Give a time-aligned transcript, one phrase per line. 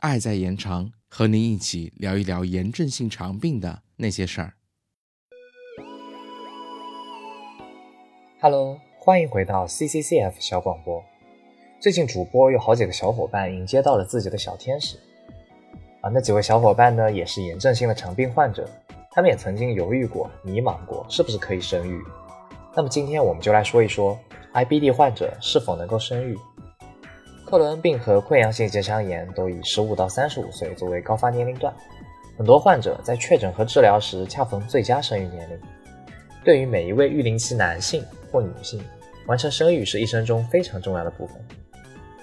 [0.00, 4.52] 爱在延长，和您一起聊一聊炎症性肠病的那些事儿。
[8.40, 11.02] Hello，欢迎回到 CCCF 小广播。
[11.80, 14.96] 最近主播有好几个小伙伴迎接到了自己的小天使
[16.00, 18.68] 啊，那几位小伙伴呢也是炎症性的肠病患者，
[19.10, 22.00] 他们也曾经犹豫过、迷茫过，是不是可以生育。
[22.74, 24.18] 那么今天我们就来说一说
[24.56, 26.34] IBD 患者是否能够生育。
[27.44, 31.70] 克罗恩病和溃疡性结肠炎都以十五到三十五岁作为高发年龄段，
[32.38, 35.60] 很多患者在确诊和治疗时恰逢最佳生育年龄。
[36.42, 38.82] 对于每一位育龄期男性或女性，
[39.26, 41.36] 完成生育是一生中非常重要的部分。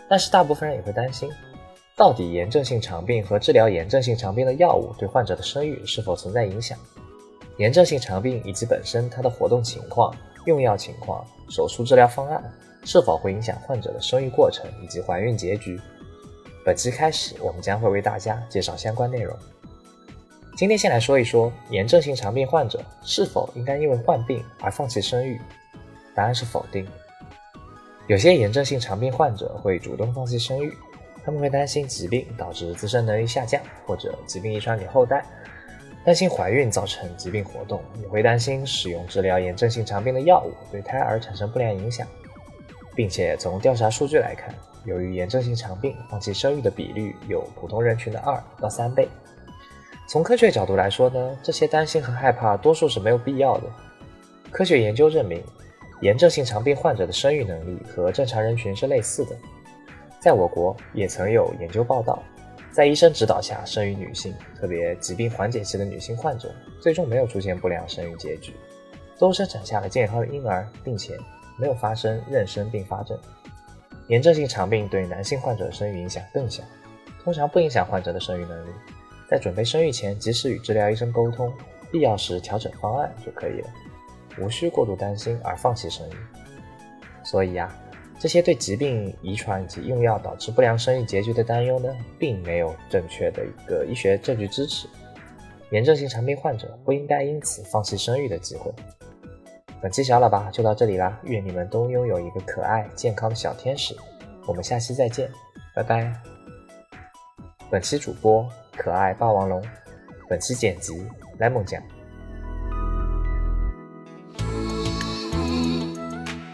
[0.09, 1.29] 但是大部分人也会担心，
[1.95, 6.75] 到底炎症性肠病和治疗炎症性肠病的药物对患者的生育是否存在影响？
[7.57, 12.43] 炎症性肠病以及本身它的活动情况、用药情况、手术治疗方案
[12.83, 15.79] 是否会影响患者的生育过程以及怀孕结局？
[16.65, 19.37] 本期开始，我们将会为大家介绍相关内容。
[20.55, 25.39] 今天先来说一说炎症性肠病患者是否应该因为患病而放弃生育？
[26.15, 26.87] 答案是否定。
[28.07, 30.71] 有些炎症性肠病患者会主动放弃生育，
[31.23, 35.25] 他们会担心疾病导致自身能力下降，或者疾病遗传给后代，
[36.05, 42.05] 担心怀孕造成疾病活动，也会担心使用治疗炎症性肠病的药物对胎儿产生不良影响，
[42.93, 49.07] 并且从调查数据来看，由于炎症性肠病放弃生育的比率有普通人群的二到三倍。
[50.05, 53.63] 从科学角度来说呢，这些担心和害怕多数是没有必要的。
[54.51, 55.41] 科学研究证明，
[56.01, 59.35] 炎症性肠病患者的生育能力和正常人群是类似的。
[60.19, 62.21] 在我国也曾有研究报道，
[62.73, 68.51] 在医生指导下生育女性，特别疾病缓解期的女性患者，最终没有出现不良生育结局，
[69.19, 71.15] 都生产下了健康的婴儿，并且
[71.55, 73.15] 没有发生妊娠并发症。
[74.07, 76.63] 炎症性肠病对男性患者的生育影响更小，
[77.23, 78.71] 通常不影响患者的生育能力。
[79.29, 81.53] 在准备生育前，及时与治疗医生沟通，
[81.91, 83.69] 必要时调整方案就可以了，
[84.39, 86.13] 无需过度担心而放弃生育。
[87.23, 87.71] 所以呀，
[88.23, 94.87] 这些对疾病、遗传以及用药导致不良生育结局的担忧呢，并没有正确的一个医学证据支持。
[95.71, 98.71] 炎症性肠病患者不应该因此放弃生育的机会。
[99.81, 103.93] 本期小喇叭就到这里啦，愿你们都拥有一个可爱健康的小天使。
[104.47, 105.29] 我们下期再见，
[105.75, 106.13] 拜拜。
[107.69, 108.49] 本期主播。
[108.77, 109.61] 可爱霸王龙，
[110.29, 111.05] 本期剪辑
[111.39, 111.83] 莱蒙酱。